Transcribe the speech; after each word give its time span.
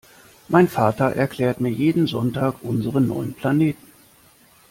Mein 0.47 0.67
Vater 0.67 1.15
erklärt 1.15 1.61
mir 1.61 1.69
jeden 1.69 2.07
Sonntag 2.07 2.55
unsere 2.63 2.99
neun 2.99 3.35
Planeten. 3.35 3.91